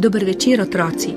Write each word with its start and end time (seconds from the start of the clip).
Dober 0.00 0.24
večer, 0.24 0.60
otroci. 0.60 1.08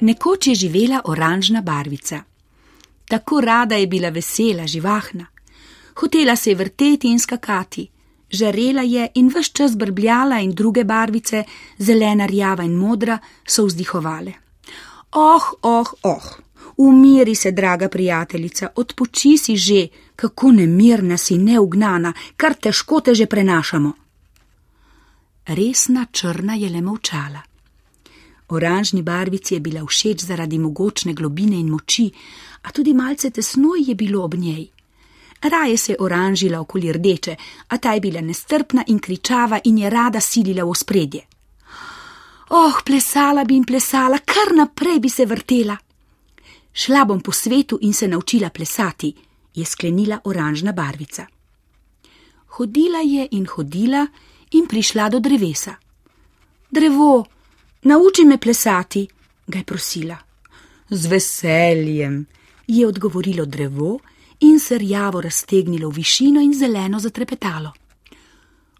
Nekoč 0.00 0.46
je 0.46 0.54
živela 0.54 1.00
oranžna 1.04 1.60
barvica. 1.60 2.22
Tako 3.08 3.40
rada 3.40 3.74
je 3.74 3.86
bila 3.86 4.08
vesela, 4.08 4.66
živahna. 4.66 5.26
Hotela 5.96 6.36
se 6.36 6.50
je 6.50 6.54
vrteti 6.54 7.08
in 7.08 7.18
skakati, 7.18 7.88
žarela 8.30 8.82
je 8.82 9.08
in 9.14 9.28
vse 9.28 9.52
čas 9.52 9.76
brbljala, 9.76 10.38
in 10.40 10.54
druge 10.54 10.84
barvice, 10.84 11.44
zelena, 11.78 12.26
rjava 12.26 12.64
in 12.64 12.74
modra, 12.74 13.18
so 13.46 13.66
vzdihovale. 13.66 14.49
Oh, 15.12 15.42
oh, 15.62 15.86
oh, 16.02 16.22
umiri 16.76 17.34
se, 17.34 17.50
draga 17.50 17.88
prijateljica, 17.88 18.68
odpoči 18.76 19.38
si 19.38 19.56
že, 19.56 19.88
kako 20.16 20.52
nemirna 20.52 21.16
si, 21.16 21.38
neugnana, 21.38 22.12
kar 22.36 22.54
težko 22.54 23.00
te 23.00 23.14
že 23.14 23.26
prenašamo. 23.26 23.92
Resna 25.46 26.06
črna 26.12 26.54
je 26.54 26.68
le 26.70 26.80
molčala. 26.80 27.42
Oranžni 28.48 29.02
barvici 29.02 29.54
je 29.54 29.60
bila 29.60 29.82
všeč 29.86 30.22
zaradi 30.22 30.58
mogočne 30.58 31.14
globine 31.14 31.58
in 31.58 31.68
moči, 31.68 32.10
a 32.62 32.70
tudi 32.70 32.94
malce 32.94 33.30
tesno 33.30 33.74
je 33.78 33.94
bilo 33.94 34.24
ob 34.24 34.34
njej. 34.34 34.68
Raje 35.42 35.76
se 35.76 35.92
je 35.92 35.96
oranžila 36.00 36.60
okoli 36.60 36.92
rdeče, 36.92 37.36
a 37.68 37.78
ta 37.78 37.92
je 37.92 38.00
bila 38.00 38.20
nestrpna 38.20 38.84
in 38.86 38.98
kričava 38.98 39.60
in 39.64 39.78
je 39.78 39.90
rada 39.90 40.20
silila 40.20 40.64
v 40.64 40.74
spredje. 40.74 41.26
Oh, 42.52 42.80
plesala 42.84 43.44
bi 43.44 43.54
in 43.54 43.64
plesala, 43.64 44.18
kar 44.26 44.50
naprej 44.54 44.98
bi 44.98 45.08
se 45.08 45.26
vrtela. 45.26 45.76
Šla 46.72 47.04
bom 47.04 47.20
po 47.20 47.32
svetu 47.32 47.78
in 47.82 47.94
se 47.94 48.08
naučila 48.08 48.50
plesati, 48.50 49.14
je 49.54 49.64
sklenila 49.64 50.18
oranžna 50.24 50.72
barvica. 50.72 51.26
Hodila 52.46 52.98
je 52.98 53.28
in 53.30 53.46
hodila 53.46 54.06
in 54.50 54.66
prišla 54.66 55.08
do 55.08 55.20
drevesa. 55.20 55.76
Drevo, 56.70 57.24
nauči 57.82 58.24
me 58.24 58.38
plesati, 58.38 59.06
ga 59.46 59.58
je 59.58 59.64
prosila. 59.64 60.18
Z 60.90 61.06
veseljem, 61.06 62.26
je 62.66 62.86
odgovorilo 62.86 63.44
drevo 63.46 63.98
in 64.40 64.58
se 64.58 64.78
rjavo 64.78 65.20
raztegnilo 65.20 65.88
v 65.88 65.94
višino 65.94 66.40
in 66.40 66.54
zeleno 66.54 66.98
zatrepetalo. 66.98 67.72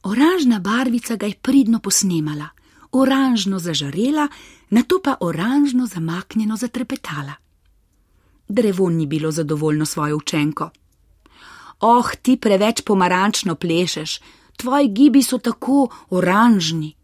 Oranžna 0.02 0.58
barvica 0.58 1.16
ga 1.16 1.26
je 1.26 1.38
pridno 1.42 1.78
posnemala 1.78 2.48
oranžno 2.92 3.58
zažarela, 3.58 4.28
na 4.70 4.82
to 4.82 5.00
pa 5.02 5.16
oranžno 5.20 5.86
zamaknjeno 5.86 6.56
zatrepetala. 6.56 7.32
Drevo 8.48 8.90
ni 8.90 9.06
bilo 9.06 9.30
zadovoljno 9.30 9.86
svojo 9.86 10.16
učenko. 10.16 10.70
Oh, 11.80 12.10
ti 12.22 12.36
preveč 12.36 12.82
pomarančno 12.82 13.54
plešeš, 13.54 14.20
tvoji 14.56 14.88
gibi 14.88 15.22
so 15.22 15.38
tako 15.38 15.88
oranžni. 16.10 16.94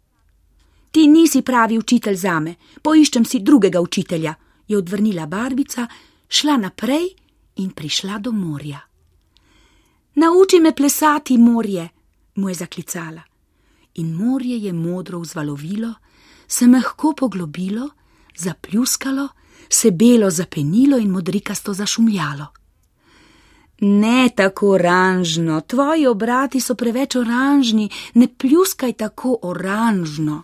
Ti 0.90 1.06
nisi 1.06 1.42
pravi 1.42 1.78
učitelj 1.78 2.16
zame, 2.16 2.54
poiščem 2.82 3.24
si 3.24 3.40
drugega 3.40 3.80
učitelja, 3.80 4.34
je 4.68 4.78
odvrnila 4.78 5.26
barvica, 5.26 5.86
šla 6.28 6.56
naprej 6.56 7.08
in 7.56 7.70
prišla 7.70 8.18
do 8.18 8.32
morja. 8.32 8.80
Nauči 10.14 10.60
me 10.60 10.74
plesati, 10.74 11.38
morje, 11.38 11.88
mu 12.34 12.48
je 12.48 12.54
zaklicala 12.54 13.35
in 13.96 14.12
morje 14.12 14.58
je 14.58 14.72
modro 14.72 15.18
vzvalovilo, 15.18 15.94
se 16.48 16.66
mehko 16.66 17.14
poglobilo, 17.16 17.88
zapljuskalo, 18.36 19.28
se 19.68 19.90
belo 19.90 20.30
zapenilo 20.30 20.98
in 20.98 21.10
modrikasto 21.10 21.74
zašumljalo. 21.74 22.46
Ne 23.80 24.28
tako 24.36 24.70
oranžno, 24.70 25.60
tvoji 25.60 26.06
obrati 26.06 26.60
so 26.60 26.74
preveč 26.74 27.16
oranžni, 27.16 27.90
ne 28.14 28.28
pljuskaj 28.38 28.92
tako 28.92 29.38
oranžno. 29.42 30.42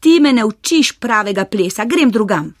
Ti 0.00 0.20
me 0.20 0.32
ne 0.32 0.44
učiš 0.44 0.92
pravega 0.92 1.44
plesa, 1.44 1.84
grem 1.84 2.10
drugam, 2.10 2.54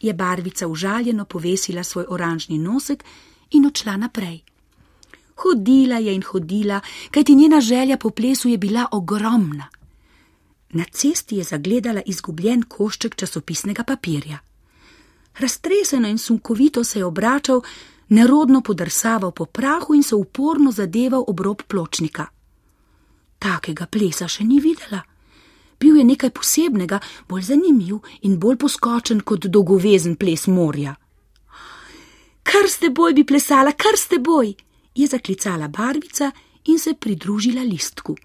je 0.00 0.12
barvica 0.14 0.68
užaljeno 0.68 1.24
povesila 1.24 1.84
svoj 1.84 2.04
oranžni 2.08 2.58
nosek 2.58 3.04
in 3.50 3.66
odšla 3.66 3.96
naprej. 3.96 4.40
Hodila 5.38 5.98
je 5.98 6.14
in 6.14 6.22
hodila, 6.22 6.80
kajti 7.10 7.34
njena 7.34 7.60
želja 7.60 7.96
po 7.96 8.10
plesu 8.10 8.48
je 8.48 8.58
bila 8.58 8.86
ogromna. 8.92 9.68
Na 10.70 10.84
cesti 10.92 11.36
je 11.36 11.44
zagledala 11.44 12.02
izgubljen 12.06 12.62
košček 12.62 13.16
časopisnega 13.16 13.84
papirja. 13.84 14.38
Raztreseno 15.38 16.08
in 16.08 16.18
sunkovito 16.18 16.84
se 16.84 16.98
je 16.98 17.04
obračal, 17.04 17.60
nerodno 18.08 18.60
podrsaval 18.60 19.30
po 19.30 19.44
prahu 19.44 19.94
in 19.94 20.02
se 20.02 20.14
uporno 20.14 20.72
zadeval 20.72 21.24
ob 21.26 21.40
rob 21.40 21.62
pločnika. 21.68 22.26
Takega 23.38 23.86
plesa 23.86 24.28
še 24.28 24.44
ni 24.44 24.60
videla. 24.60 25.02
Bil 25.80 25.96
je 25.96 26.04
nekaj 26.04 26.30
posebnega, 26.30 26.98
bolj 27.28 27.42
zanimiv 27.42 28.00
in 28.22 28.38
bolj 28.38 28.56
poskočen 28.56 29.20
kot 29.20 29.46
dolgovezen 29.46 30.16
ples 30.16 30.46
morja. 30.46 30.96
Kar 32.42 32.66
ste 32.68 32.90
boj 32.90 33.14
bi 33.14 33.24
plesala, 33.24 33.72
kar 33.72 33.96
ste 33.96 34.18
boj! 34.18 34.56
Je 34.98 35.06
zaklicala 35.06 35.68
barvica 35.68 36.30
in 36.64 36.78
se 36.78 36.94
pridružila 36.94 37.62
listku. 37.62 38.16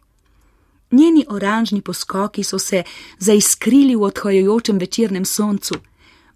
Njeni 0.91 1.25
oranžni 1.29 1.81
poskoki 1.81 2.43
so 2.43 2.59
se 2.59 2.83
zaiskrili 3.19 3.95
v 3.95 4.03
odhajajočem 4.03 4.77
večernem 4.77 5.25
soncu. 5.25 5.75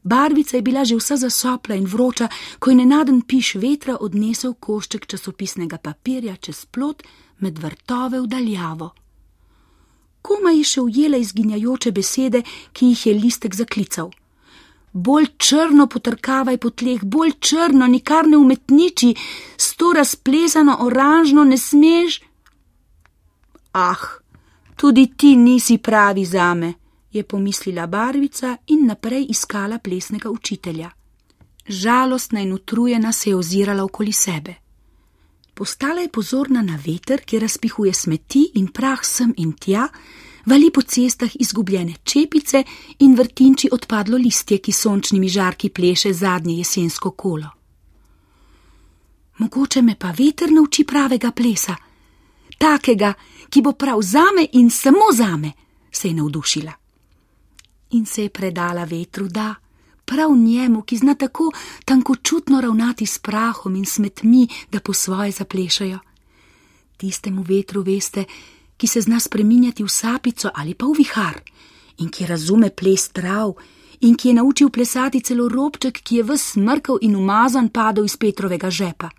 Barvica 0.03 0.57
je 0.57 0.61
bila 0.61 0.85
že 0.85 0.95
vsa 0.95 1.17
zasopla 1.17 1.75
in 1.75 1.85
vroča, 1.85 2.27
ko 2.59 2.69
je 2.69 2.75
nenaden 2.75 3.21
piš 3.21 3.55
vetra 3.55 3.97
odnesel 3.99 4.53
košček 4.53 5.05
časopisnega 5.05 5.77
papirja 5.77 6.35
čez 6.35 6.65
plot 6.65 7.03
med 7.39 7.59
vrtove 7.59 8.21
v 8.21 8.27
daljavo. 8.27 8.93
Koma 10.21 10.51
je 10.51 10.63
še 10.63 10.81
ujela 10.81 11.17
izginjajoče 11.17 11.91
besede, 11.91 12.43
ki 12.73 12.85
jih 12.85 13.05
je 13.05 13.13
listek 13.13 13.55
zaklical 13.55 14.11
bolj 14.93 15.27
črno 15.37 15.87
potrkavaj 15.87 16.57
po 16.57 16.69
tleh, 16.69 17.03
bolj 17.03 17.31
črno, 17.39 17.87
nikar 17.87 18.27
ne 18.27 18.37
umetniči, 18.37 19.15
s 19.57 19.75
to 19.75 19.93
razplezano 19.93 20.77
oranžno 20.79 21.43
ne 21.43 21.57
smeš. 21.57 22.21
Ah, 23.73 24.03
tudi 24.75 25.07
ti 25.17 25.35
nisi 25.35 25.77
pravi 25.77 26.25
zame, 26.25 26.73
je 27.11 27.23
pomislila 27.23 27.87
barvica 27.87 28.57
in 28.67 28.85
naprej 28.85 29.25
iskala 29.29 29.79
plesnega 29.79 30.29
učitelja. 30.29 30.89
Žalostna 31.67 32.39
in 32.39 32.53
utrujena 32.53 33.11
se 33.11 33.29
je 33.29 33.35
ozirala 33.35 33.83
okoli 33.83 34.11
sebe. 34.11 34.53
Postala 35.53 36.01
je 36.01 36.09
pozorna 36.09 36.61
na 36.61 36.79
veter, 36.85 37.21
ki 37.25 37.39
razpihuje 37.39 37.93
smeti 37.93 38.51
in 38.53 38.67
prah 38.67 38.99
sem 39.03 39.33
in 39.37 39.53
tja, 39.53 39.87
vali 40.47 40.71
po 40.71 40.81
cestah 40.81 41.31
izgubljene 41.39 41.93
čepice 42.03 42.63
in 42.99 43.15
vrtinči 43.15 43.69
odpadlo 43.71 44.17
listje, 44.17 44.57
ki 44.57 44.71
sončnimi 44.71 45.29
žarki 45.29 45.69
pleše 45.69 46.13
zadnje 46.13 46.57
jesensko 46.57 47.11
kolo. 47.11 47.49
Mogoče 49.37 49.81
me 49.81 49.95
pa 49.99 50.11
veter 50.11 50.51
nauči 50.51 50.83
pravega 50.83 51.31
plesa, 51.31 51.75
takega, 52.57 53.13
ki 53.49 53.61
bo 53.61 53.73
prav 53.73 54.01
zame 54.01 54.47
in 54.53 54.69
samo 54.69 55.11
zame, 55.13 55.51
se 55.91 56.07
je 56.07 56.13
navdušila. 56.13 56.73
In 57.91 58.05
se 58.05 58.23
je 58.23 58.29
predala 58.29 58.83
vetru, 58.83 59.27
da, 59.27 59.55
prav 60.05 60.31
njemu, 60.35 60.81
ki 60.81 60.97
zna 60.97 61.15
tako 61.15 61.51
tankočutno 61.85 62.61
ravnati 62.61 63.05
s 63.05 63.19
prahom 63.19 63.75
in 63.75 63.85
smetmi, 63.85 64.47
da 64.71 64.79
po 64.79 64.93
svoje 64.93 65.31
zaplešajo. 65.31 65.99
Tistemu 66.97 67.43
vetru, 67.43 67.81
veste, 67.81 68.25
ki 68.77 68.87
se 68.87 69.01
zna 69.01 69.19
spreminjati 69.19 69.83
v 69.83 69.89
sapico 69.89 70.51
ali 70.53 70.73
pa 70.73 70.85
v 70.85 70.97
vihar, 70.97 71.41
in 71.97 72.09
ki 72.09 72.25
razume 72.25 72.69
ples 72.69 73.09
trav, 73.09 73.55
in 74.01 74.15
ki 74.15 74.29
je 74.29 74.33
naučil 74.33 74.69
plesati 74.69 75.21
celo 75.21 75.49
robček, 75.49 76.01
ki 76.03 76.15
je 76.15 76.23
v 76.23 76.37
smrkal 76.37 76.97
in 77.01 77.15
umazan 77.15 77.69
padel 77.69 78.05
iz 78.05 78.17
Petrovega 78.17 78.69
žepa. 78.69 79.09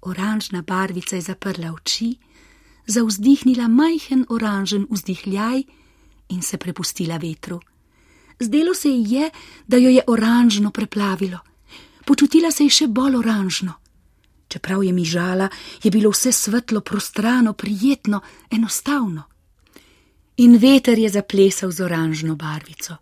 Oranžna 0.00 0.62
barvica 0.62 1.16
je 1.16 1.22
zaprla 1.22 1.72
oči, 1.72 2.14
zauzdihnila 2.86 3.68
majhen 3.68 4.24
oranžen 4.28 4.86
vzdihljaj 4.90 5.62
in 6.28 6.42
se 6.42 6.56
prepustila 6.56 7.16
vetru. 7.16 7.60
Zdelo 8.40 8.74
se 8.74 8.88
ji 8.88 9.14
je, 9.14 9.30
da 9.66 9.76
jo 9.76 9.90
je 9.90 10.02
oranžno 10.06 10.70
preplavilo. 10.70 11.38
Počutila 12.06 12.50
se 12.50 12.64
je 12.64 12.70
še 12.70 12.86
bolj 12.86 13.16
oranžno. 13.16 13.72
Čeprav 14.48 14.84
je 14.84 14.92
mi 14.92 15.04
žala, 15.04 15.48
je 15.82 15.90
bilo 15.90 16.10
vse 16.10 16.32
svetlo, 16.32 16.80
prostrano, 16.80 17.52
prijetno, 17.52 18.20
enostavno. 18.50 19.22
In 20.36 20.56
veter 20.56 20.98
je 20.98 21.08
zaplesal 21.08 21.70
z 21.70 21.80
oranžno 21.80 22.34
barvico. 22.34 22.96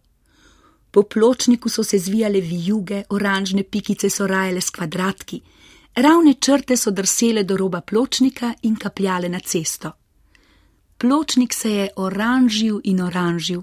Po 0.90 1.02
pločniku 1.02 1.68
so 1.68 1.84
se 1.84 1.98
zvijale 1.98 2.40
vijuge, 2.40 3.02
oranžne 3.08 3.62
pikice 3.62 4.10
so 4.10 4.26
rajale 4.26 4.60
s 4.60 4.70
kvadratki, 4.70 5.40
ravne 5.94 6.34
črte 6.34 6.76
so 6.76 6.90
drsele 6.90 7.42
do 7.42 7.56
roba 7.56 7.80
pločnika 7.80 8.54
in 8.62 8.76
kapljale 8.76 9.28
na 9.28 9.40
cesto. 9.40 9.92
Pločnik 10.98 11.52
se 11.52 11.70
je 11.70 11.88
oranžil 11.96 12.80
in 12.84 13.00
oranžil. 13.00 13.62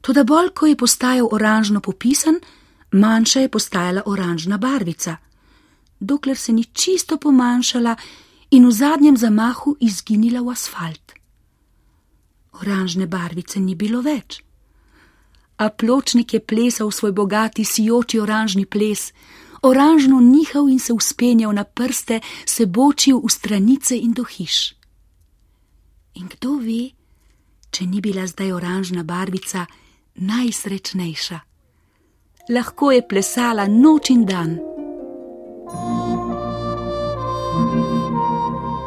Toda 0.00 0.24
bolj, 0.24 0.48
ko 0.54 0.66
je 0.66 0.76
postajal 0.76 1.28
oranžno 1.32 1.80
popisan, 1.80 2.38
manjša 2.92 3.40
je 3.40 3.48
postajala 3.48 4.02
oranžna 4.06 4.58
barvica, 4.58 5.16
dokler 6.00 6.36
se 6.36 6.52
ni 6.52 6.64
čisto 6.64 7.16
pomanjšala 7.16 7.96
in 8.50 8.66
v 8.66 8.72
zadnjem 8.72 9.16
zamahu 9.16 9.76
izginila 9.80 10.40
v 10.40 10.50
asfalt. 10.50 11.12
Oranžne 12.52 13.06
barvice 13.06 13.60
ni 13.60 13.74
bilo 13.74 14.02
več. 14.02 14.42
A 15.60 15.68
pločnik 15.68 16.34
je 16.34 16.40
plesal 16.40 16.90
svoj 16.90 17.12
bogati, 17.12 17.64
sijoči 17.64 18.20
oranžni 18.20 18.66
ples, 18.66 19.12
oranžno 19.62 20.20
nihal 20.20 20.68
in 20.68 20.80
se 20.80 20.92
uspenjal 20.92 21.52
na 21.52 21.64
prste, 21.64 22.20
se 22.46 22.66
bočil 22.66 23.20
v 23.20 23.28
stranice 23.28 23.96
in 23.96 24.12
do 24.12 24.24
hiš. 24.24 24.74
In 26.14 26.28
kdo 26.28 26.56
ve, 26.58 26.90
če 27.70 27.86
ni 27.86 28.00
bila 28.00 28.26
zdaj 28.26 28.52
oranžna 28.52 29.04
barvica 29.04 29.66
najsrečnejša? 30.14 31.40
Lahko 32.50 32.90
je 32.90 33.06
plesala 33.06 33.68
noč 33.68 34.10
in 34.10 34.24
dan. 34.26 34.79
Thank 35.72 35.82
you. 37.74 38.79